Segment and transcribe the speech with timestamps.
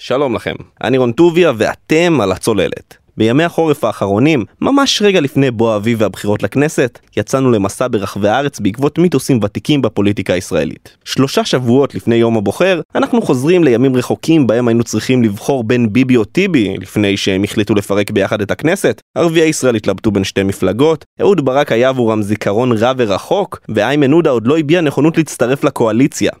[0.00, 2.96] שלום לכם, אני רון טוביה ואתם על הצוללת.
[3.16, 8.98] בימי החורף האחרונים, ממש רגע לפני בוא האביב והבחירות לכנסת, יצאנו למסע ברחבי הארץ בעקבות
[8.98, 10.96] מיתוסים ותיקים בפוליטיקה הישראלית.
[11.04, 16.16] שלושה שבועות לפני יום הבוחר, אנחנו חוזרים לימים רחוקים בהם היינו צריכים לבחור בין ביבי
[16.16, 19.00] או טיבי, לפני שהם החליטו לפרק ביחד את הכנסת.
[19.14, 24.30] ערביי ישראל התלבטו בין שתי מפלגות, אהוד ברק היה עבורם זיכרון רע ורחוק, ואיימן עודה
[24.30, 26.32] עוד לא הביע נכונות להצטרף לקואליציה.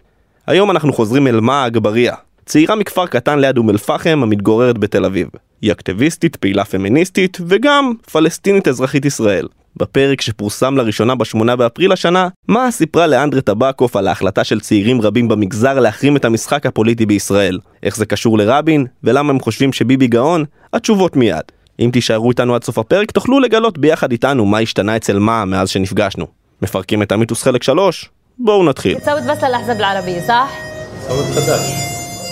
[0.46, 2.14] היום אנחנו חוזרים אל מה אגבריה,
[2.50, 5.28] צעירה מכפר קטן ליד אום אל-פחם המתגוררת בתל אביב.
[5.62, 9.48] היא אקטיביסטית, פעילה פמיניסטית, וגם פלסטינית אזרחית ישראל.
[9.76, 15.28] בפרק שפורסם לראשונה ב-8 באפריל השנה, מה סיפרה לאנדרה טבקוף על ההחלטה של צעירים רבים
[15.28, 17.58] במגזר להחרים את המשחק הפוליטי בישראל?
[17.82, 18.86] איך זה קשור לרבין?
[19.04, 20.44] ולמה הם חושבים שביבי גאון?
[20.72, 21.44] התשובות מיד.
[21.80, 25.68] אם תישארו איתנו עד סוף הפרק, תוכלו לגלות ביחד איתנו מה השתנה אצל מה מאז
[25.68, 26.26] שנפגשנו.
[26.62, 28.10] מפרקים את המיתוס חלק 3?
[28.38, 28.96] בואו נתחיל.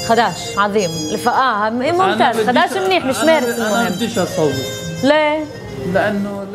[0.07, 3.93] خداش عظيم الفقاعة ممتاز خداش منيح مش مارس المهم
[5.03, 5.45] ليه؟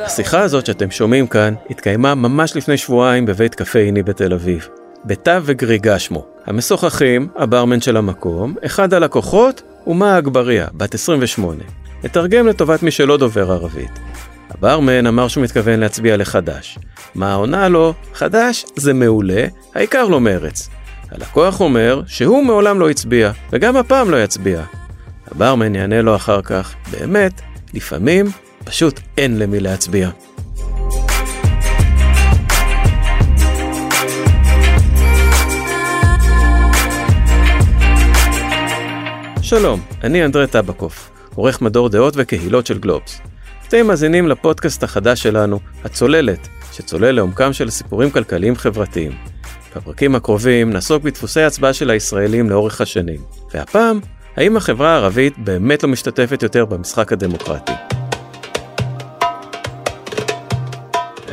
[0.05, 4.69] השיחה הזאת שאתם שומעים כאן התקיימה ממש לפני שבועיים בבית קפה עיני בתל אביב.
[5.05, 6.27] ביתה וגריגה שמו.
[6.47, 11.65] המשוחחים, הברמן של המקום, אחד הלקוחות ומה אגבריה, בת 28.
[12.05, 13.99] נתרגם לטובת מי שלא דובר ערבית.
[14.51, 16.79] הברמן אמר שהוא מתכוון להצביע לחדש.
[17.15, 17.95] מה עונה לו?
[18.15, 20.69] חדש זה מעולה, העיקר לא מרץ.
[21.14, 24.64] הלקוח אומר שהוא מעולם לא הצביע, וגם הפעם לא יצביע.
[25.32, 27.42] הברמן יענה לו אחר כך, באמת,
[27.74, 28.26] לפעמים
[28.64, 30.10] פשוט אין למי להצביע.
[39.42, 43.22] שלום, אני אנדרי טבקוף, עורך מדור דעות וקהילות של גלובס.
[43.68, 49.33] אתם מאזינים לפודקאסט החדש שלנו, הצוללת, שצולל לעומקם של סיפורים כלכליים חברתיים.
[49.76, 53.20] בפרקים הקרובים נעסוק בדפוסי ההצבעה של הישראלים לאורך השנים,
[53.54, 54.00] והפעם,
[54.38, 57.72] האם החברה הערבית באמת לא משתתפת יותר במשחק הדמוקרטי.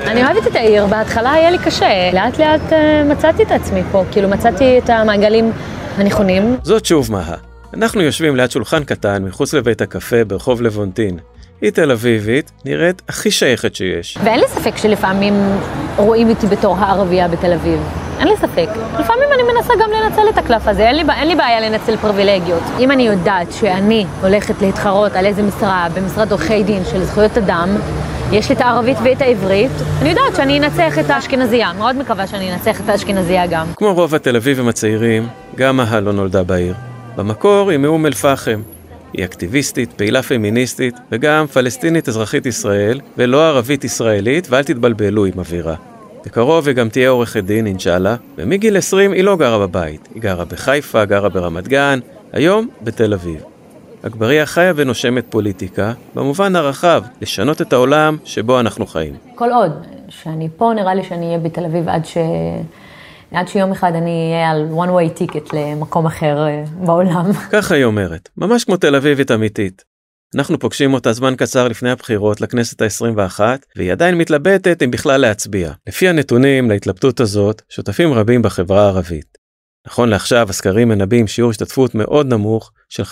[0.06, 4.04] אני אוהבת את העיר, בהתחלה היה לי קשה, לאט לאט אה, מצאתי את עצמי פה,
[4.12, 5.52] כאילו מצאתי את המעגלים
[5.96, 6.56] הנכונים.
[6.62, 7.36] זאת שוב מהה.
[7.74, 11.18] אנחנו יושבים ליד שולחן קטן מחוץ לבית הקפה ברחוב לבונטין.
[11.60, 14.18] היא תל אביבית, נראית הכי שייכת שיש.
[14.24, 15.34] ואין לי ספק שלפעמים
[15.96, 17.80] רואים אותי בתור הערבייה בתל אביב.
[18.20, 18.68] אין לי ספק.
[18.98, 22.62] לפעמים אני מנסה גם לנצל את הקלף הזה, אין לי, אין לי בעיה לנצל פריבילגיות.
[22.78, 27.68] אם אני יודעת שאני הולכת להתחרות על איזה משרה במשרד עורכי דין של זכויות אדם,
[28.32, 29.70] יש לי את הערבית ואת העברית,
[30.00, 33.66] אני יודעת שאני אנצח את האשכנזייה, מאוד מקווה שאני אנצח את האשכנזייה גם.
[33.76, 36.74] כמו רוב התל אביבים הצעירים, גם מהה לא נולדה בעיר.
[37.16, 38.60] במקור היא מאום אל-פחם.
[39.12, 45.74] היא אקטיביסטית, פעילה פמיניסטית, וגם פלסטינית אזרחית ישראל, ולא ערבית ישראלית, ואל תתבלבלו עם אווירה.
[46.26, 50.08] בקרוב היא גם תהיה עורכת דין, אינשאללה, ומגיל 20 היא לא גרה בבית.
[50.14, 51.98] היא גרה בחיפה, גרה ברמת גן,
[52.32, 53.42] היום בתל אביב.
[54.02, 59.14] אגבריה חיה ונושמת פוליטיקה, במובן הרחב, לשנות את העולם שבו אנחנו חיים.
[59.34, 59.72] כל עוד
[60.08, 62.16] שאני פה, נראה לי שאני אהיה בתל אביב עד, ש...
[63.32, 67.32] עד שיום אחד אני אהיה על one way ticket למקום אחר אה, בעולם.
[67.52, 69.89] ככה היא אומרת, ממש כמו תל אביבית אמיתית.
[70.34, 73.40] אנחנו פוגשים אותה זמן קצר לפני הבחירות לכנסת ה-21,
[73.76, 75.72] והיא עדיין מתלבטת אם בכלל להצביע.
[75.88, 79.38] לפי הנתונים להתלבטות הזאת, שותפים רבים בחברה הערבית.
[79.86, 83.06] נכון לעכשיו הסקרים מנבאים שיעור השתתפות מאוד נמוך של 51%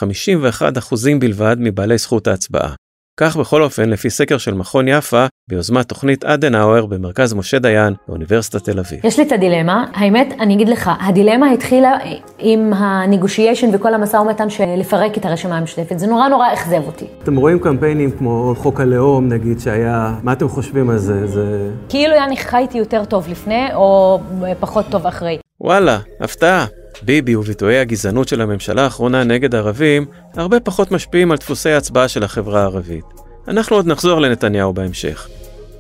[1.21, 2.75] בלבד מבעלי זכות ההצבעה.
[3.21, 8.65] כך בכל אופן לפי סקר של מכון יפה ביוזמת תוכנית אדנאואר במרכז משה דיין באוניברסיטת
[8.65, 9.01] תל אביב.
[9.05, 11.93] יש לי את הדילמה, האמת, אני אגיד לך, הדילמה התחילה
[12.39, 17.05] עם הנגושיישן וכל המשא ומתן של לפרק את הרשימה המשותפת, זה נורא נורא אכזב אותי.
[17.23, 21.27] אתם רואים קמפיינים כמו חוק הלאום נגיד שהיה, מה אתם חושבים על זה?
[21.27, 21.71] זה...
[21.89, 24.21] כאילו אני חייתי יותר טוב לפני או
[24.61, 25.39] פחות טוב אחרי.
[25.61, 26.67] וואלה, הפתעה.
[27.03, 32.25] ביבי וביטויי הגזענות של הממשלה האחרונה נגד ערבים הרבה פחות משפיעים על דפוסי ההצבעה של
[32.25, 33.05] החברה הערבית.
[33.49, 35.29] אנחנו עוד נחזור לנתניהו בהמשך.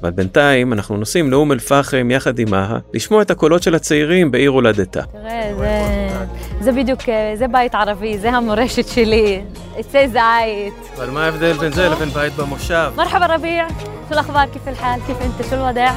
[0.02, 4.50] אבל בינתיים אנחנו נוסעים לאום אל-פחם יחד עם אהה, לשמוע את הקולות של הצעירים בעיר
[4.50, 5.02] הולדתה.
[5.02, 6.24] תראה,
[6.60, 7.00] זה, בדיוק,
[7.38, 9.42] זה בית ערבי, זה המורשת שלי,
[9.76, 10.74] עצי זית.
[10.96, 12.90] אבל מה ההבדל בין זה לבין בית במושב?
[12.96, 13.66] מרחבה רביע,
[14.08, 15.92] שלח אכבר, כיפל אל-חל, כיף אינטה,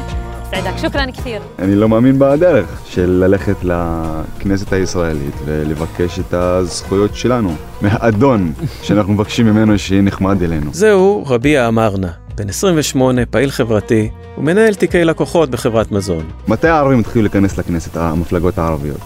[0.52, 1.42] בסדר, שוכרן כתיר.
[1.60, 9.46] אני לא מאמין בדרך של ללכת לכנסת הישראלית ולבקש את הזכויות שלנו מהאדון שאנחנו מבקשים
[9.46, 10.70] ממנו שיהיה נחמד אלינו.
[10.74, 12.08] זהו רבי אמרנה,
[12.38, 16.24] בן 28, פעיל חברתי, ומנהל תיקי לקוחות בחברת מזון.
[16.48, 19.02] מתי הערבים התחילו להיכנס לכנסת, המפלגות הערביות?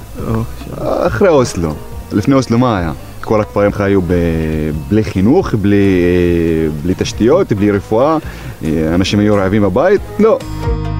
[0.77, 1.73] אחרי אוסלו.
[2.11, 2.91] לפני אוסלו מה היה?
[3.21, 4.13] כל הכפרים חיו ב...
[4.89, 5.75] בלי חינוך, בלי...
[5.75, 8.17] אה, בלי תשתיות, בלי רפואה,
[8.63, 10.01] אה, אנשים היו רעבים בבית?
[10.19, 10.39] לא.
[10.41, 10.94] No.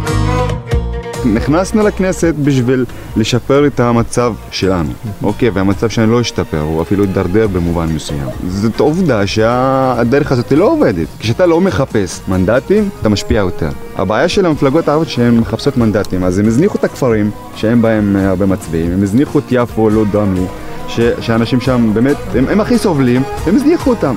[1.26, 2.86] נכנסנו לכנסת בשביל
[3.18, 4.90] לשפר את המצב שלנו,
[5.24, 8.28] אוקיי, והמצב שלנו לא השתפר, הוא אפילו הידרדר במובן מסוים.
[8.48, 11.08] זאת עובדה שהדרך הזאת לא עובדת.
[11.20, 13.70] כשאתה לא מחפש מנדטים, אתה משפיע יותר.
[13.96, 18.46] הבעיה של המפלגות הערביות שהן מחפשות מנדטים, אז הם הזניחו את הכפרים שאין בהם הרבה
[18.46, 20.46] מצביעים, הם הזניחו את יפו, לוד, רמלי,
[21.22, 24.16] שאנשים שם באמת, הם, הם הכי סובלים, הם הזניחו אותם.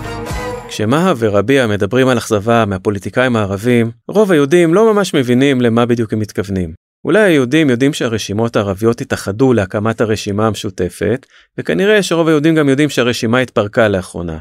[0.68, 6.18] כשמהה ורביע מדברים על אכזבה מהפוליטיקאים הערבים, רוב היהודים לא ממש מבינים למה בדיוק הם
[6.18, 6.87] מתכוונים.
[7.08, 11.26] אולי היהודים יודעים שהרשימות הערביות התאחדו להקמת הרשימה המשותפת,
[11.58, 14.38] וכנראה שרוב היהודים גם יודעים שהרשימה התפרקה לאחרונה.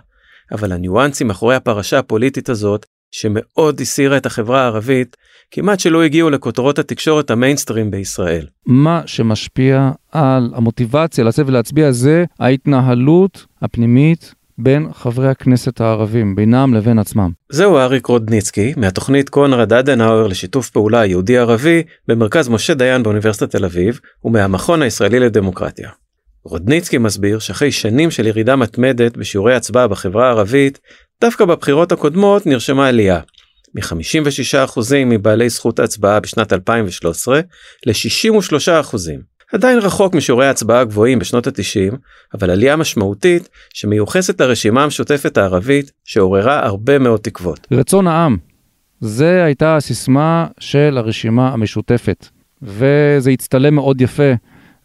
[0.52, 5.18] אבל הניואנסים מאחורי הפרשה הפוליטית הזאת, שמאוד הסירה את החברה הערבית,
[5.52, 8.46] כמעט שלא הגיעו לכותרות התקשורת המיינסטרים בישראל.
[8.66, 17.00] מה שמשפיע על המוטיבציה לצאת ולהצביע זה ההתנהלות הפנימית בין חברי הכנסת הערבים, בינם לבין
[17.00, 17.32] עצמם.
[17.50, 24.00] זהו אריק רודניצקי, מהתוכנית קונרד אדנאואר לשיתוף פעולה יהודי-ערבי במרכז משה דיין באוניברסיטת תל אביב,
[24.24, 25.90] ומהמכון הישראלי לדמוקרטיה.
[26.44, 30.80] רודניצקי מסביר שאחרי שנים של ירידה מתמדת בשיעורי הצבעה בחברה הערבית,
[31.22, 33.20] דווקא בבחירות הקודמות נרשמה עלייה.
[33.76, 37.42] מ-56% מבעלי זכות ההצבעה בשנת 2013
[37.86, 38.96] ל-63%.
[39.54, 41.96] עדיין רחוק משיעורי ההצבעה הגבוהים בשנות ה-90,
[42.34, 47.68] אבל עלייה משמעותית שמיוחסת לרשימה המשותפת הערבית שעוררה הרבה מאוד תקוות.
[47.72, 48.38] רצון העם,
[49.00, 52.28] זה הייתה הסיסמה של הרשימה המשותפת,
[52.62, 54.34] וזה הצטלם מאוד יפה,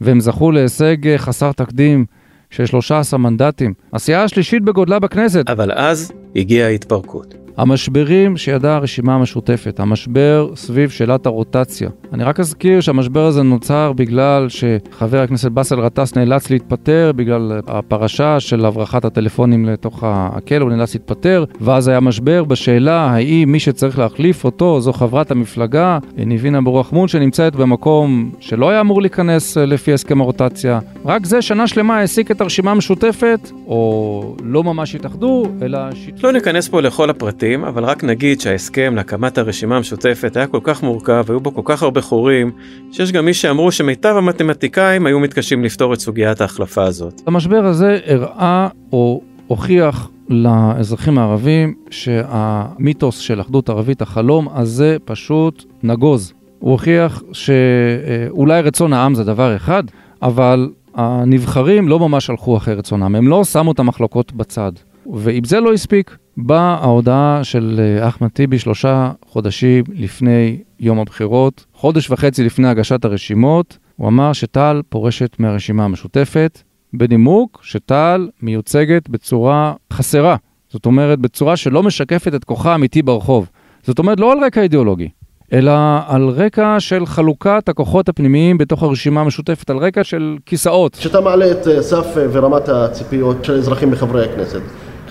[0.01, 2.05] והם זכו להישג חסר תקדים
[2.51, 3.75] של 13 מנדטים.
[3.93, 5.51] הסיעה השלישית בגודלה בכנסת.
[5.51, 7.42] אבל אז הגיעה ההתפרקות.
[7.57, 11.89] המשברים שידעה הרשימה המשותפת, המשבר סביב שאלת הרוטציה.
[12.13, 18.41] אני רק אזכיר שהמשבר הזה נוצר בגלל שחבר הכנסת באסל גטאס נאלץ להתפטר בגלל הפרשה
[18.41, 23.99] של הברחת הטלפונים לתוך הכלא, הוא נאלץ להתפטר, ואז היה משבר בשאלה האם מי שצריך
[23.99, 29.93] להחליף אותו זו חברת המפלגה, ניבין אבו רחמון, שנמצאת במקום שלא היה אמור להיכנס לפי
[29.93, 30.81] הסכם הרוטציה.
[31.05, 35.79] רק זה שנה שלמה העסיק את הרשימה המשותפת, או לא ממש התאחדו, אלא...
[36.23, 37.42] לא ניכנס פה לכל הפרטים.
[37.43, 41.63] הפרטים, אבל רק נגיד שההסכם להקמת הרשימה המשותפת היה כל כך מורכב, היו בו כל
[41.65, 42.51] כך הרבה חורים,
[42.93, 47.23] שיש גם מי שאמרו שמיטב המתמטיקאים היו מתקשים לפתור את סוגיית ההחלפה הזאת.
[47.27, 56.33] המשבר הזה הראה או הוכיח לאזרחים הערבים שהמיתוס של אחדות ערבית, החלום הזה פשוט נגוז.
[56.59, 59.85] הוא הוכיח שאולי רצון העם זה דבר אחד,
[60.23, 64.73] אבל הנבחרים לא ממש הלכו אחרי רצון העם, הם לא שמו את המחלוקות בצד.
[65.07, 71.65] ואם זה לא הספיק, באה ההודעה של אה, אחמד טיבי שלושה חודשים לפני יום הבחירות,
[71.75, 76.63] חודש וחצי לפני הגשת הרשימות, הוא אמר שטל פורשת מהרשימה המשותפת,
[76.93, 80.37] בנימוק שטל מיוצגת בצורה חסרה.
[80.69, 83.49] זאת אומרת, בצורה שלא משקפת את כוחה האמיתי ברחוב.
[83.83, 85.09] זאת אומרת, לא על רקע אידיאולוגי,
[85.53, 85.73] אלא
[86.07, 90.97] על רקע של חלוקת הכוחות הפנימיים בתוך הרשימה המשותפת, על רקע של כיסאות.
[90.97, 94.61] כשאתה מעלה את אה, סף אה, ורמת הציפיות של אזרחים מחברי הכנסת,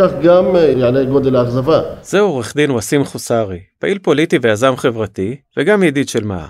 [0.02, 1.82] כך גם אה, יעלה גודל האכזבה.
[2.02, 6.46] זהו עורך דין וסים חוסרי, פעיל פוליטי ויזם חברתי, וגם ידיד של מה.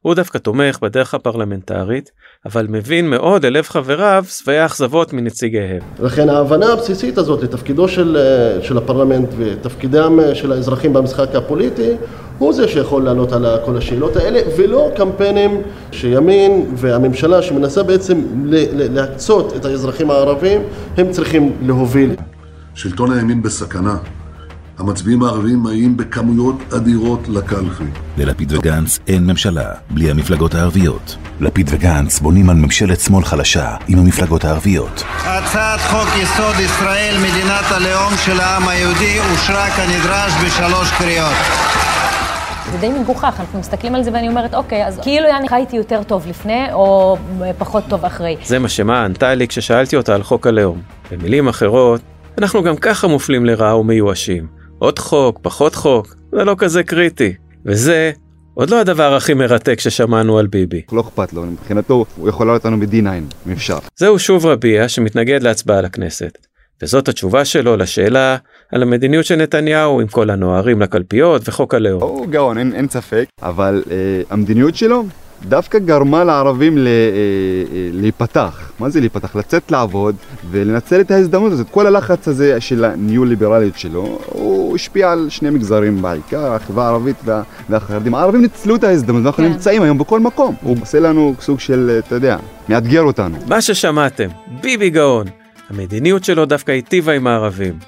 [0.00, 2.10] הוא דווקא תומך בדרך הפרלמנטרית,
[2.46, 5.78] אבל מבין מאוד ללב חבריו שבעי האכזבות מנציגיהם.
[6.00, 11.90] לכן ההבנה הבסיסית הזאת לתפקידו של, אה, של הפרלמנט ותפקידם אה, של האזרחים במשחק הפוליטי,
[12.38, 15.62] הוא זה שיכול לענות על כל השאלות האלה, ולא קמפיינים
[15.92, 18.20] שימין והממשלה שמנסה בעצם
[18.72, 20.60] להקצות את האזרחים הערבים,
[20.96, 22.10] הם צריכים להוביל.
[22.74, 23.96] שלטון הימין בסכנה.
[24.78, 27.84] המצביעים הערבים מגיעים בכמויות אדירות לקלפי.
[28.18, 31.16] ללפיד וגנץ אין ממשלה בלי המפלגות הערביות.
[31.40, 35.02] לפיד וגנץ בונים על ממשלת שמאל חלשה עם המפלגות הערביות.
[35.24, 41.36] הצעת חוק יסוד ישראל, מדינת הלאום של העם היהודי, אושרה כנדרש בשלוש קריאות.
[42.72, 46.02] זה די מגוחך, אנחנו מסתכלים על זה ואני אומרת, אוקיי, אז כאילו אני חייתי יותר
[46.02, 47.16] טוב לפני, או
[47.58, 48.36] פחות טוב אחרי.
[48.44, 50.80] זה מה שמה ענתה לי כששאלתי אותה על חוק הלאום.
[51.10, 52.00] במילים אחרות,
[52.38, 54.46] אנחנו גם ככה מופלים לרעה ומיואשים.
[54.78, 57.34] עוד חוק, פחות חוק, זה לא כזה קריטי.
[57.66, 58.12] וזה
[58.54, 60.82] עוד לא הדבר הכי מרתק ששמענו על ביבי.
[60.92, 63.08] לא אכפת לו, מבחינתו הוא יכול לעלות לנו ב-D9,
[63.46, 63.78] אם אפשר.
[63.96, 66.38] זהו שוב רביע שמתנגד להצבעה לכנסת.
[66.82, 68.36] וזאת התשובה שלו לשאלה
[68.72, 72.02] על המדיניות של נתניהו עם כל הנוערים לקלפיות וחוק הלאום.
[72.02, 75.04] הוא גאון, אין, אין ספק, אבל אה, המדיניות שלו
[75.44, 76.90] דווקא גרמה לערבים ל, אה,
[77.72, 78.72] אה, להיפתח.
[78.78, 79.36] מה זה להיפתח?
[79.36, 80.16] לצאת לעבוד
[80.50, 81.66] ולנצל את ההזדמנות הזאת.
[81.70, 87.42] כל הלחץ הזה של הניו-ליברליות שלו, הוא השפיע על שני מגזרים בעיקר, החברה הערבית וה,
[87.70, 88.14] והחרדים.
[88.14, 89.50] הערבים ניצלו את ההזדמנות, ואנחנו כן.
[89.50, 90.54] נמצאים היום בכל מקום.
[90.62, 92.36] הוא עושה לנו סוג של, אתה יודע,
[92.68, 93.36] מאתגר אותנו.
[93.48, 94.28] מה ששמעתם,
[94.62, 95.26] ביבי גאון.
[95.70, 97.78] המדיניות שלו דווקא היטיבה עם הערבים.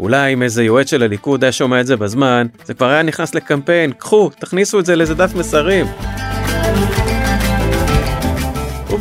[0.00, 3.34] אולי אם איזה יועץ של הליכוד היה שומע את זה בזמן, זה כבר היה נכנס
[3.34, 5.86] לקמפיין, קחו, תכניסו את זה לאיזה דף מסרים.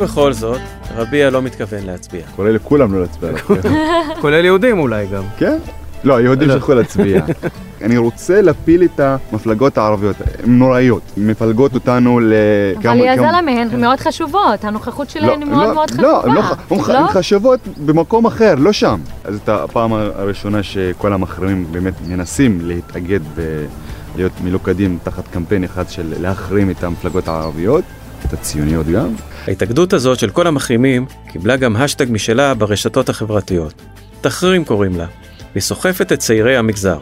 [0.02, 0.62] ובכל זאת,
[0.96, 2.22] רביע לא מתכוון להצביע.
[2.36, 3.32] כולל לכולם לא להצביע.
[4.22, 5.24] כולל יהודים אולי גם.
[5.38, 5.58] כן?
[6.04, 7.22] לא, היהודים שלחו להצביע.
[7.82, 12.92] אני רוצה להפיל את המפלגות הערביות, הן נוראיות, הן מפלגות אותנו לכמה...
[12.94, 16.22] אבל יא זלמה, הן מאוד חשובות, הנוכחות שלהן היא מאוד מאוד לא,
[16.70, 16.94] חשובה.
[16.94, 19.00] לא, הן חשובות במקום אחר, לא שם.
[19.24, 26.14] אז זאת הפעם הראשונה שכל המחרימים באמת מנסים להתאגד ולהיות מלוכדים תחת קמפיין אחד של
[26.20, 27.84] להחרים את המפלגות הערביות,
[28.34, 29.16] את הציוניות גם.
[29.48, 33.74] ההתאגדות הזאת של כל המחרימים קיבלה גם השטג משלה ברשתות החברתיות.
[34.22, 35.06] תחרים קוראים לה,
[35.52, 37.00] והיא סוחפת את צעירי המגזר.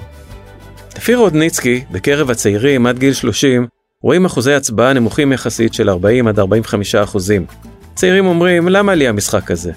[0.98, 3.68] לפי רודניצקי, בקרב הצעירים עד גיל 30,
[4.04, 7.46] רואים אחוזי הצבעה נמוכים יחסית של 40 עד 45 אחוזים.
[7.96, 9.72] צעירים אומרים, למה לי המשחק הזה?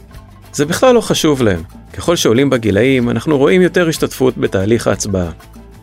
[0.53, 1.63] זה בכלל לא חשוב להם.
[1.93, 5.31] ככל שעולים בגילאים, אנחנו רואים יותר השתתפות בתהליך ההצבעה.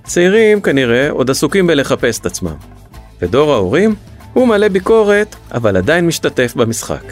[0.03, 2.55] צעירים כנראה עוד עסוקים בלחפש את עצמם.
[3.21, 3.95] ודור ההורים?
[4.33, 7.03] הוא מלא ביקורת, אבל עדיין משתתף במשחק.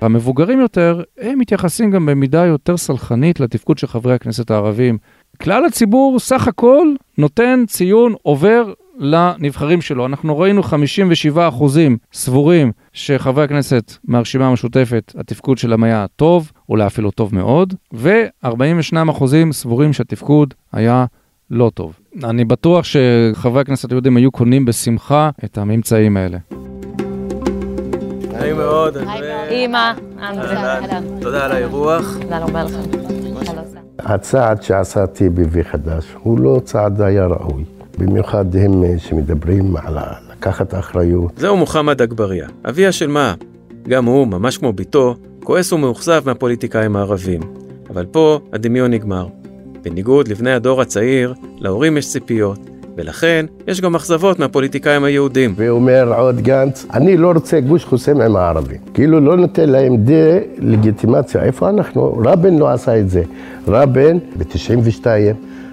[0.00, 4.98] המבוגרים יותר, הם מתייחסים גם במידה יותר סלחנית לתפקוד של חברי הכנסת הערבים.
[5.42, 6.88] כלל הציבור סך הכל
[7.18, 10.06] נותן ציון עובר לנבחרים שלו.
[10.06, 17.10] אנחנו ראינו 57 אחוזים סבורים שחברי הכנסת מהרשימה המשותפת, התפקוד שלהם היה טוב, אולי אפילו
[17.10, 21.04] טוב מאוד, ו-42 אחוזים סבורים שהתפקוד היה
[21.50, 21.92] לא טוב.
[22.24, 26.38] אני בטוח שחברי הכנסת היהודים היו קונים בשמחה את הממצאים האלה.
[28.32, 28.96] נעים מאוד.
[29.48, 29.92] אימא,
[31.20, 32.18] תודה על האירוח.
[32.22, 32.80] תודה רבה לכם.
[33.98, 37.64] הצעד שעשה טיבי וחדש הוא לא צעד היה ראוי.
[37.98, 39.98] במיוחד הם שמדברים על
[40.32, 41.32] לקחת אחריות.
[41.36, 43.34] זהו מוחמד אגבריה, אביה של מה?
[43.88, 47.40] גם הוא, ממש כמו בתו, כועס ומאוכזב מהפוליטיקאים הערבים.
[47.90, 49.26] אבל פה הדמיון נגמר.
[49.82, 52.58] בניגוד לבני הדור הצעיר, להורים יש ציפיות,
[52.96, 55.54] ולכן יש גם אכזבות מהפוליטיקאים היהודים.
[55.56, 58.80] ואומר עוד גנץ, אני לא רוצה גוש חוסם עם הערבים.
[58.94, 61.42] כאילו לא נותן להם דה-לגיטימציה.
[61.42, 62.22] איפה אנחנו?
[62.24, 63.22] רבין לא עשה את זה.
[63.68, 65.06] רבין, ב-92,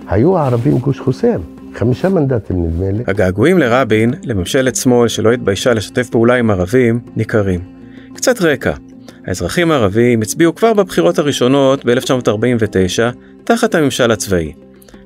[0.08, 1.40] היו הערבים גוש חוסם.
[1.76, 3.04] חמישה מנדטים נדמה לי.
[3.08, 7.60] הגעגועים לרבין, לממשלת שמאל שלא התביישה לשתף פעולה עם ערבים, ניכרים.
[8.14, 8.74] קצת רקע.
[9.28, 13.16] האזרחים הערבים הצביעו כבר בבחירות הראשונות ב-1949
[13.48, 14.54] תחת הממשל הצבאי.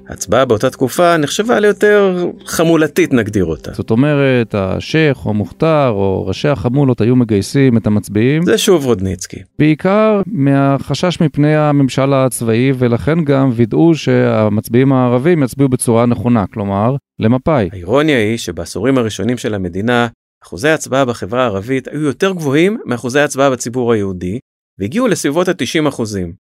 [0.09, 3.71] ההצבעה באותה תקופה נחשבה ליותר חמולתית נגדיר אותה.
[3.73, 8.45] זאת אומרת, השייח או מוכתר או ראשי החמולות היו מגייסים את המצביעים.
[8.45, 9.37] זה שוב רודניצקי.
[9.59, 17.69] בעיקר מהחשש מפני הממשל הצבאי ולכן גם וידאו שהמצביעים הערבים יצביעו בצורה נכונה, כלומר, למפא"י.
[17.71, 20.07] האירוניה היא שבעשורים הראשונים של המדינה,
[20.43, 24.39] אחוזי ההצבעה בחברה הערבית היו יותר גבוהים מאחוזי ההצבעה בציבור היהודי,
[24.79, 26.50] והגיעו לסביבות ה-90 אחוזים.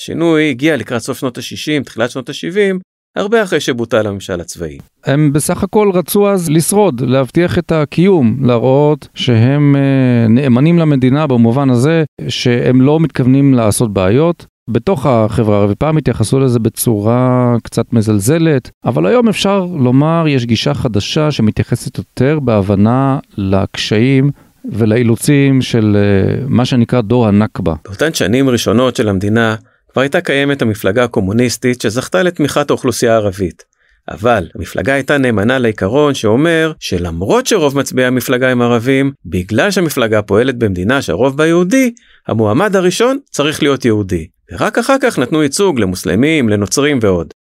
[0.00, 2.78] השינוי הגיע לקראת סוף שנות ה-60, תחילת שנות ה-70,
[3.16, 4.78] הרבה אחרי שבוטל הממשל הצבאי.
[5.04, 11.70] הם בסך הכל רצו אז לשרוד, להבטיח את הקיום, להראות שהם אה, נאמנים למדינה במובן
[11.70, 14.46] הזה שהם לא מתכוונים לעשות בעיות.
[14.70, 20.74] בתוך החברה הערבית, פעם התייחסו לזה בצורה קצת מזלזלת, אבל היום אפשר לומר יש גישה
[20.74, 24.30] חדשה שמתייחסת יותר בהבנה לקשיים
[24.72, 27.74] ולאילוצים של אה, מה שנקרא דור הנכבה.
[27.84, 29.56] באותן שנים ראשונות של המדינה,
[29.96, 33.64] כבר הייתה קיימת המפלגה הקומוניסטית שזכתה לתמיכת האוכלוסייה הערבית.
[34.08, 40.58] אבל המפלגה הייתה נאמנה לעיקרון שאומר שלמרות שרוב מצביעי המפלגה הם ערבים, בגלל שהמפלגה פועלת
[40.58, 41.94] במדינה שהרוב בה יהודי,
[42.26, 44.26] המועמד הראשון צריך להיות יהודי.
[44.52, 47.34] ורק אחר כך נתנו ייצוג למוסלמים, לנוצרים ועוד.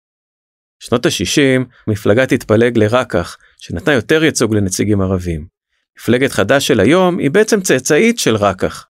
[0.80, 5.46] שנות ה-60 המפלגה תתפלג לרקח, שנתנה יותר ייצוג לנציגים ערבים.
[6.00, 8.86] מפלגת חד"ש של היום היא בעצם צאצאית של רקח.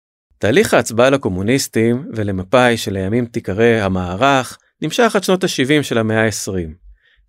[0.41, 6.53] תהליך ההצבעה לקומוניסטים ולמפא"י שלימים תיקרא המערך נמשך עד שנות ה-70 של המאה ה-20.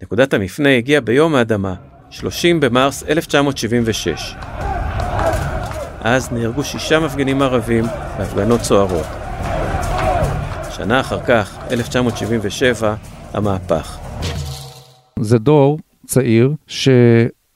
[0.03, 1.75] נקודת המפנה הגיעה ביום האדמה,
[2.09, 4.35] 30 במרס 1976.
[6.01, 7.85] אז נהרגו שישה מפגינים ערבים
[8.17, 9.07] בהפגנות סוערות.
[10.75, 12.95] שנה אחר כך, 1977,
[13.33, 13.97] המהפך.
[15.19, 16.89] זה דור צעיר ש...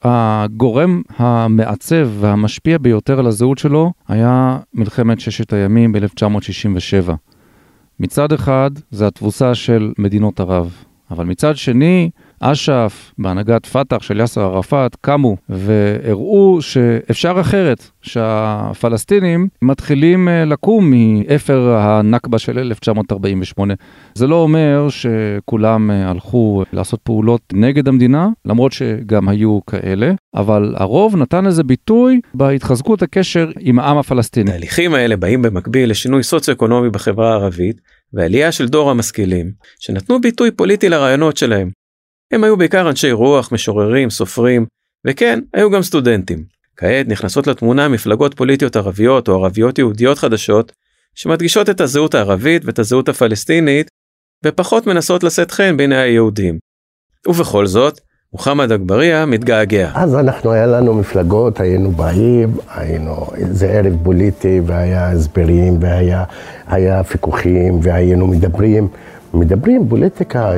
[0.08, 7.12] הגורם המעצב והמשפיע ביותר על הזהות שלו היה מלחמת ששת הימים ב-1967.
[8.00, 10.74] מצד אחד זה התבוסה של מדינות ערב,
[11.12, 12.10] אבל מצד שני
[12.52, 21.76] אש"ף בהנהגת פת"ח של יאסר ערפאת קמו והראו שאפשר אחרת, שהפלסטינים מתחילים אה, לקום מאפר
[21.80, 23.74] הנכבה של 1948.
[24.16, 30.74] זה לא אומר שכולם אה, הלכו לעשות פעולות נגד המדינה, למרות שגם היו כאלה, אבל
[30.78, 34.52] הרוב נתן לזה ביטוי בהתחזקות הקשר עם העם הפלסטיני.
[34.52, 37.82] ההליכים האלה באים במקביל לשינוי סוציו-אקונומי בחברה הערבית
[38.14, 41.85] ועלייה של דור המשכילים, שנתנו ביטוי פוליטי לרעיונות שלהם.
[42.32, 44.66] הם היו בעיקר אנשי רוח, משוררים, סופרים,
[45.08, 46.44] וכן, היו גם סטודנטים.
[46.78, 50.72] כעת נכנסות לתמונה מפלגות פוליטיות ערביות או ערביות יהודיות חדשות,
[51.16, 53.88] שמדגישות את הזהות הערבית ואת הזהות הפלסטינית,
[54.46, 56.58] ופחות מנסות לשאת חן בעיני היהודים.
[57.28, 58.00] ובכל זאת,
[58.34, 59.92] מוחמד אגבאריה מתגעגע.
[59.96, 67.80] אז אנחנו, היה לנו מפלגות, היינו באים, היינו, זה ערב פוליטי, והיה הסברים, והיה ויכוחים,
[67.84, 68.88] והיינו מדברים,
[69.34, 70.52] מדברים פוליטיקה.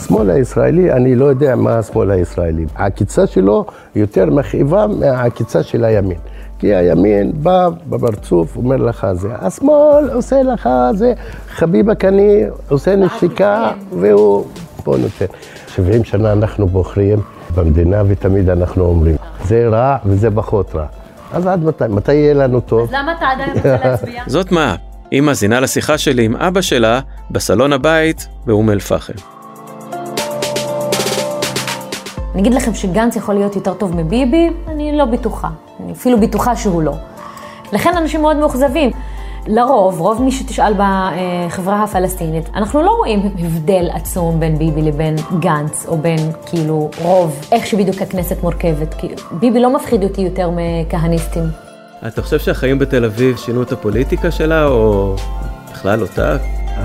[0.00, 2.66] השמאל הישראלי, אני לא יודע מה השמאל הישראלי.
[2.74, 3.64] העקיצה שלו
[3.96, 6.18] יותר מכאיבה מהעקיצה של הימין.
[6.58, 9.28] כי הימין בא בפרצוף, אומר לך זה.
[9.38, 11.12] השמאל עושה לך זה,
[11.48, 14.44] חביבה קני עושה נשיקה, והוא
[14.84, 15.34] פה נותן.
[15.74, 17.18] 70 שנה אנחנו בוחרים
[17.54, 20.86] במדינה, ותמיד אנחנו אומרים, זה רע וזה פחות רע.
[21.32, 21.84] אז עד מתי?
[21.88, 22.80] מתי יהיה לנו טוב?
[22.82, 24.22] אז למה אתה עדיין רוצה להצביע?
[24.26, 24.74] זאת מה,
[25.10, 29.39] היא מאזינה לשיחה שלי עם אבא שלה בסלון הבית באום אל-פחם.
[32.34, 35.48] אני אגיד לכם שגנץ יכול להיות יותר טוב מביבי, אני לא בטוחה.
[35.80, 36.92] אני אפילו בטוחה שהוא לא.
[37.72, 38.90] לכן אנשים מאוד מאוכזבים.
[39.46, 45.86] לרוב, רוב מי שתשאל בחברה הפלסטינית, אנחנו לא רואים הבדל עצום בין ביבי לבין גנץ,
[45.88, 48.94] או בין כאילו רוב, איך שבדיוק הכנסת מורכבת.
[48.94, 51.44] כי ביבי לא מפחיד אותי יותר מכהניסטים.
[52.06, 55.16] אתה חושב שהחיים בתל אביב שינו את הפוליטיקה שלה, או
[55.72, 56.36] בכלל אותה?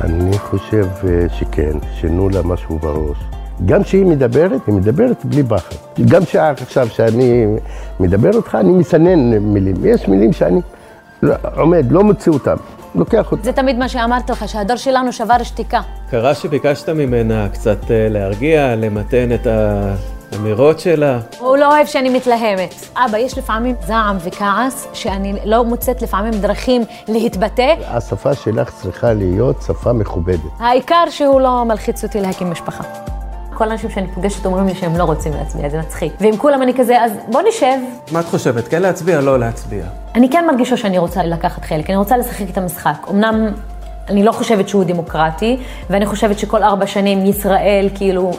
[0.03, 3.34] אני חושב אה, שכן, שינו לה משהו בראש.
[3.65, 5.75] גם כשהיא מדברת, היא מדברת בלי פחד.
[6.09, 6.21] גם
[6.61, 7.45] עכשיו שאני
[7.99, 9.75] מדבר אותך, אני מסנן מילים.
[9.85, 10.61] יש מילים שאני
[11.21, 12.55] לא, עומד, לא מוציא אותם,
[12.95, 13.43] לוקח אותם.
[13.43, 15.81] זה תמיד מה שאמרתי לך, שהדור שלנו שבר שתיקה.
[16.09, 19.47] קרה שביקשת ממנה קצת אה, להרגיע, למתן את
[20.33, 21.19] האמירות שלה.
[21.39, 22.75] הוא לא אוהב שאני מתלהמת.
[22.95, 27.73] אבא, יש לפעמים זעם וכעס, שאני לא מוצאת לפעמים דרכים להתבטא.
[27.87, 30.39] השפה שלך צריכה להיות שפה מכובדת.
[30.59, 32.83] העיקר שהוא לא מלחיץ אותי להקים משפחה.
[33.55, 36.13] כל האנשים שאני פוגשת אומרים לי שהם לא רוצים להצביע, זה מצחיק.
[36.21, 37.77] ואם כולם אני כזה, אז בוא נשב.
[38.11, 39.85] מה את חושבת, כן להצביע, לא להצביע?
[40.15, 43.07] אני כן מרגישה שאני רוצה לקחת חלק, אני רוצה לשחק את המשחק.
[43.09, 43.47] אמנם
[44.09, 45.57] אני לא חושבת שהוא דמוקרטי,
[45.89, 48.31] ואני חושבת שכל ארבע שנים ישראל כאילו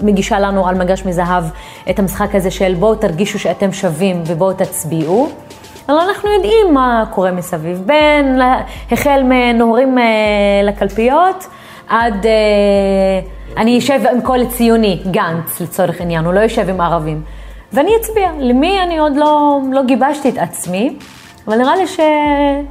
[0.00, 1.44] מגישה לנו על מגש מזהב
[1.90, 5.28] את המשחק הזה של בואו תרגישו שאתם שווים ובואו תצביעו.
[5.88, 8.40] אבל אנחנו יודעים מה קורה מסביב, בין
[8.90, 10.04] החל מנוהרים אה,
[10.64, 11.46] לקלפיות
[11.88, 12.26] עד...
[13.56, 17.22] אני אשב עם כל ציוני, גנץ לצורך העניין, הוא לא יושב עם ערבים.
[17.72, 18.30] ואני אצביע.
[18.40, 20.96] למי אני עוד לא, לא גיבשתי את עצמי,
[21.46, 21.84] אבל נראה לי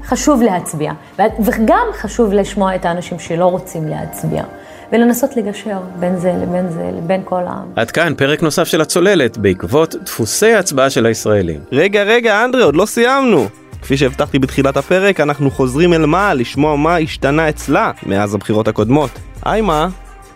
[0.03, 0.91] שחשוב להצביע.
[1.39, 4.43] וגם חשוב לשמוע את האנשים שלא רוצים להצביע.
[4.91, 7.67] ולנסות לגשר בין זה לבין זה לבין כל העם.
[7.75, 11.59] עד כאן פרק נוסף של הצוללת, בעקבות דפוסי ההצבעה של הישראלים.
[11.71, 13.45] רגע, רגע, אנדרי, עוד לא סיימנו.
[13.81, 19.09] כפי שהבטחתי בתחילת הפרק, אנחנו חוזרים אל מה לשמוע מה השתנה אצלה מאז הבחירות הקודמות.
[19.45, 19.87] היי מה?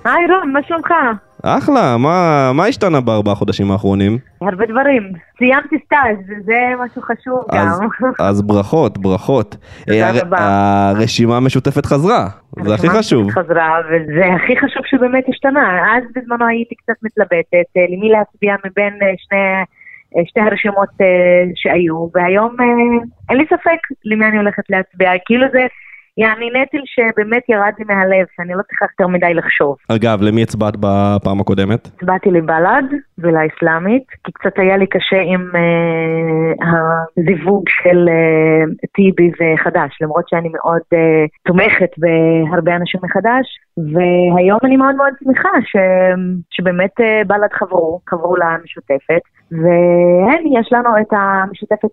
[0.05, 0.91] היי רון, מה שלומך?
[1.43, 4.17] אחלה, מה, מה השתנה בארבעה חודשים האחרונים?
[4.41, 5.03] הרבה דברים.
[5.37, 6.53] סיימתי סטאז', זה
[6.85, 7.87] משהו חשוב אז, גם.
[8.27, 9.55] אז ברכות, ברכות.
[9.85, 10.37] תודה אה, הר- רבה.
[10.97, 12.27] הרשימה המשותפת חזרה,
[12.63, 13.31] זה הכי חשוב.
[13.31, 15.95] חזרה, וזה הכי חשוב שבאמת השתנה.
[15.97, 19.37] אז בזמנו הייתי קצת מתלבטת אה, למי להצביע מבין אה, שני,
[20.25, 20.89] שתי הרשימות
[21.55, 22.55] שהיו, והיום
[23.29, 25.11] אין לי ספק למי אני הולכת להצביע.
[25.25, 25.65] כאילו זה
[26.21, 29.75] יעני נטל שבאמת ירד לי מהלב, שאני לא צריכה יותר מדי לחשוב.
[29.95, 31.87] אגב, למי הצבעת בפעם הקודמת?
[31.87, 32.83] הצבעתי לבל"ד
[33.17, 36.51] ולאסלאמית, כי קצת היה לי קשה עם אה,
[37.17, 44.77] הזיווג של אה, טיבי וחד"ש, למרות שאני מאוד אה, תומכת בהרבה אנשים מחד"ש, והיום אני
[44.77, 45.75] מאוד מאוד שמחה ש,
[46.49, 51.89] שבאמת אה, בל"ד חברו, חברו למשותפת, ויש לנו את המשותפת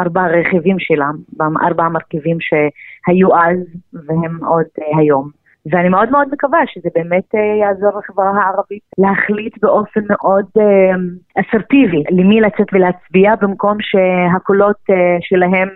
[0.00, 3.58] בארבע הרכיבים שלה, בארבע המרכיבים שהיו אז
[3.92, 5.30] והם עוד אה, היום.
[5.72, 12.02] ואני מאוד מאוד מקווה שזה באמת אה, יעזור לחברה הערבית להחליט באופן מאוד אה, אסרטיבי
[12.10, 14.76] למי לצאת ולהצביע, במקום שהקולות
[15.20, 15.68] שלהם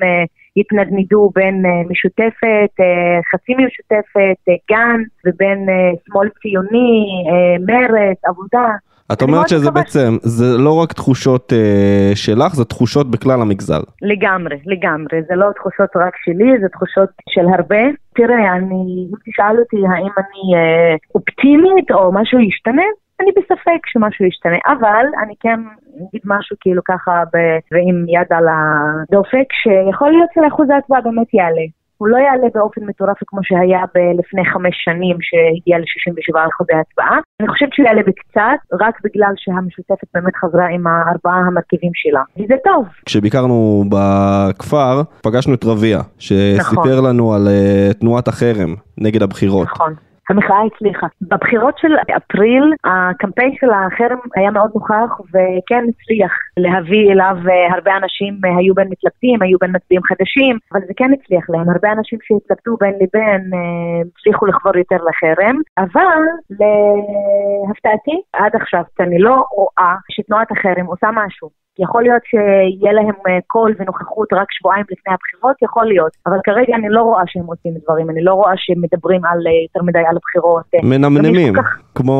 [0.56, 2.74] יתנדנדו בין משותפת,
[3.32, 5.66] חצי משותפת, גנץ, ובין
[6.06, 7.06] שמאל ציוני,
[7.66, 8.66] מרצ, עבודה.
[9.12, 13.80] את אומרת שזה מקווה בעצם, זה לא רק תחושות אה, שלך, זה תחושות בכלל המגזר.
[14.02, 15.22] לגמרי, לגמרי.
[15.28, 17.82] זה לא תחושות רק שלי, זה תחושות של הרבה.
[18.14, 22.88] תראה, אני, אם תשאל אותי האם אני אה, אופטימית או משהו ישתנה,
[23.20, 24.56] אני בספק שמשהו ישתנה.
[24.66, 25.60] אבל אני כן
[25.96, 27.36] אגיד משהו כאילו ככה ב,
[27.72, 31.66] ועם יד על הדופק, שיכול להיות שלאחוז ההצבעה באמת יעלה.
[31.98, 37.18] הוא לא יעלה באופן מטורף כמו שהיה ב- לפני חמש שנים שהגיע ל-67 אחוזי הצבעה.
[37.40, 42.22] אני חושבת שהוא יעלה בקצת, רק בגלל שהמשותפת באמת חזרה עם הארבעה המרכיבים שלה.
[42.36, 42.86] וזה טוב.
[43.06, 47.06] כשביקרנו בכפר, פגשנו את רביע, שסיפר נכון.
[47.06, 49.68] לנו על אה, תנועת החרם נגד הבחירות.
[49.68, 49.94] נכון.
[50.30, 51.06] המחאה הצליחה.
[51.22, 57.96] בבחירות של אפריל, הקמפיין של החרם היה מאוד נוכח וכן הצליח להביא אליו אה, הרבה
[57.96, 61.70] אנשים, אה, היו בין מתלבטים, היו בין מצביעים חדשים, אבל זה כן הצליח להם.
[61.70, 69.18] הרבה אנשים שהתלבטו בין לבין אה, הצליחו לחבור יותר לחרם, אבל להפתעתי, עד עכשיו אני
[69.18, 71.63] לא רואה שתנועת החרם עושה משהו.
[71.78, 76.12] יכול להיות שיהיה להם אה, קול ונוכחות רק שבועיים לפני הבחירות, יכול להיות.
[76.26, 79.52] אבל כרגע אני לא רואה שהם עושים דברים, אני לא רואה שהם מדברים על, אה,
[79.62, 80.64] יותר מדי על הבחירות.
[80.74, 81.78] אה, מנמנמים, כך...
[81.94, 82.16] כמו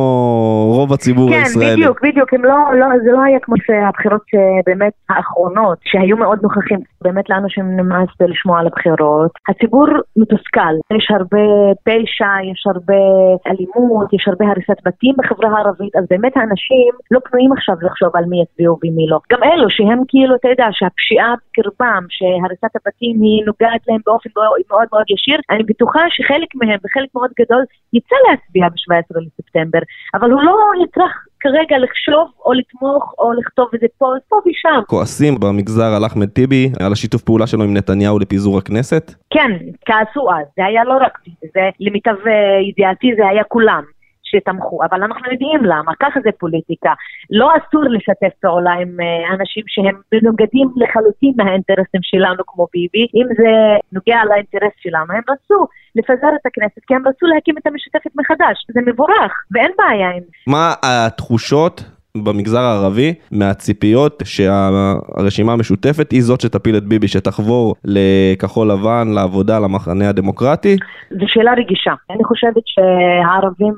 [0.77, 1.71] רוב הציבור כן, הישראלי.
[1.71, 2.35] כן, בדיוק, בדיוק.
[2.35, 7.77] הם לא, לא, זה לא היה כמו שהבחירות שבאמת האחרונות, שהיו מאוד נוכחים, באמת לאנשים
[7.77, 9.31] נמאס לשמוע על הבחירות.
[9.49, 9.87] הציבור
[10.17, 11.45] מתוסכל, יש הרבה
[11.85, 13.01] פשע, יש הרבה
[13.47, 18.25] אלימות, יש הרבה הריסת בתים בחברה הערבית, אז באמת האנשים לא פנויים עכשיו לחשוב על
[18.25, 19.19] מי יצביעו ומי לא.
[19.33, 24.87] גם אלו שהם כאילו, אתה יודע, שהפשיעה בקרבם, שהריסת הבתים היא נוגעת להם באופן מאוד
[24.93, 29.79] מאוד ישיר, אני בטוחה שחלק מהם, וחלק מאוד גדול, יצא להצביע ב-17 לספטמבר,
[30.15, 34.81] אבל הוא לא יצטרך כרגע לחשוב או לתמוך או לכתוב איזה פוסט פה ושם.
[34.87, 39.15] כועסים במגזר על אחמד טיבי, על השיתוף פעולה שלו עם נתניהו לפיזור הכנסת?
[39.31, 39.51] כן,
[39.87, 43.94] כעסו אז, זה היה לא רק טיבי, זה למיטב אה, ידיעתי זה היה כולם.
[44.35, 46.93] שתמכו, אבל אנחנו יודעים למה, ככה זה פוליטיקה.
[47.31, 53.07] לא אסור לשתף פעולה עם אה, אנשים שהם מנוגדים לחלוטין מהאינטרסים שלנו כמו ביבי.
[53.15, 53.51] אם זה
[53.93, 55.67] נוגע לאינטרס שלנו, הם רצו
[55.97, 58.67] לפזר את הכנסת כי הם רצו להקים את המשותפת מחדש.
[58.75, 60.37] זה מבורך, ואין בעיה עם זה.
[60.47, 69.09] מה התחושות במגזר הערבי מהציפיות שהרשימה המשותפת היא זאת שתפיל את ביבי, שתחבור לכחול לבן,
[69.15, 70.77] לעבודה, למחנה הדמוקרטי?
[71.11, 71.93] זו שאלה רגישה.
[72.11, 73.75] אני חושבת שהערבים...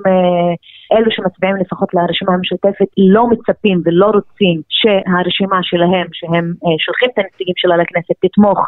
[0.93, 7.09] אה, אלו שמצביעים לפחות לרשימה המשותפת לא מצפים ולא רוצים שהרשימה שלהם, שהם אה, שולחים
[7.13, 8.59] את הנציגים שלה לכנסת, תתמוך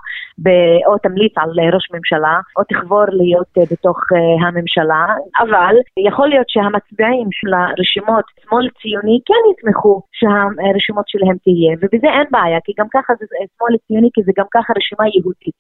[0.87, 5.05] או תמליץ על ראש ממשלה, או תחבור להיות אה, בתוך אה, הממשלה,
[5.43, 5.75] אבל
[6.09, 12.59] יכול להיות שהמצביעים של הרשימות שמאל ציוני כן יתמכו שהרשימות שלהם תהיה, ובזה אין בעיה,
[12.65, 13.25] כי גם ככה זה
[13.57, 15.57] שמאל ציוני, כי זה גם ככה רשימה יהודית.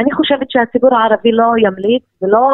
[0.00, 2.44] אני חושבת שהציבור הערבי לא ימליץ ולא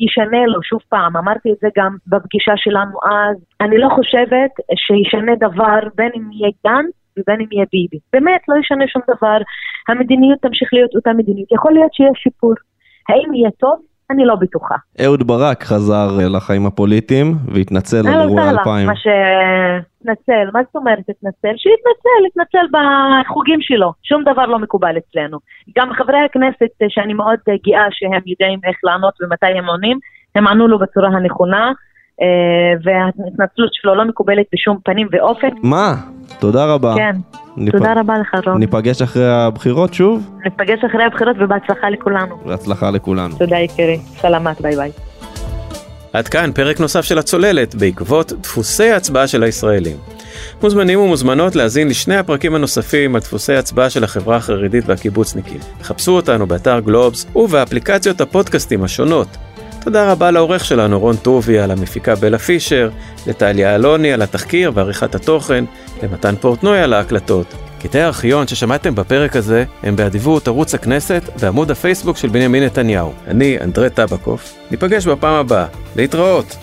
[0.00, 5.34] ישנה לו, שוב פעם, אמרתי את זה גם בפגישה שלנו אז, אני לא חושבת שישנה
[5.34, 7.98] דבר בין אם יהיה גנץ ובין אם יהיה ביבי.
[8.12, 9.38] באמת, לא ישנה שום דבר,
[9.88, 12.54] המדיניות תמשיך להיות אותה מדיניות, יכול להיות שיהיה שיפור.
[13.08, 13.78] האם יהיה טוב?
[14.10, 14.74] אני לא בטוחה.
[15.04, 18.86] אהוד ברק חזר לחיים הפוליטיים והתנצל על אירוע 2000.
[18.86, 21.54] מה שהתנצל, מה זאת אומרת התנצל?
[21.56, 23.92] שיתנצל, התנצל בחוגים שלו.
[24.02, 25.38] שום דבר לא מקובל אצלנו.
[25.78, 29.98] גם חברי הכנסת שאני מאוד גאה שהם יודעים איך לענות ומתי הם עונים,
[30.34, 31.72] הם ענו לו בצורה הנכונה.
[32.22, 35.48] אה, וההתנצלות שלו לא מקובלת בשום פנים ואופן.
[35.62, 35.94] מה?
[36.40, 36.94] תודה רבה.
[36.96, 37.16] כן.
[37.56, 37.72] ניפ...
[37.72, 38.58] תודה רבה לך רון.
[38.58, 40.30] ניפגש אחרי הבחירות שוב?
[40.44, 42.36] ניפגש אחרי הבחירות ובהצלחה לכולנו.
[42.44, 43.36] בהצלחה לכולנו.
[43.38, 44.90] תודה יקירי, סלמת, ביי ביי.
[46.12, 49.96] עד כאן פרק נוסף של הצוללת בעקבות דפוסי ההצבעה של הישראלים.
[50.62, 55.58] מוזמנים ומוזמנות להאזין לשני הפרקים הנוספים על דפוסי הצבעה של החברה החרדית והקיבוצניקים.
[55.82, 59.28] חפשו אותנו באתר גלובס ובאפליקציות הפודקאסטים השונות.
[59.84, 62.90] תודה רבה לעורך שלנו רון טוביה, למפיקה בלה פישר,
[63.26, 65.64] לטליה אלוני על התחקיר ועריכת התוכן,
[66.02, 67.54] למתן פורטנוי על ההקלטות.
[67.82, 73.12] קטעי הארכיון ששמעתם בפרק הזה הם באדיבות ערוץ הכנסת ועמוד הפייסבוק של בנימין נתניהו.
[73.26, 75.66] אני אנדרי טבקוף, ניפגש בפעם הבאה.
[75.96, 76.56] להתראות!